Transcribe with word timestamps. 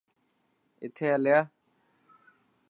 اٿي 0.83 1.05
هليا. 1.13 1.39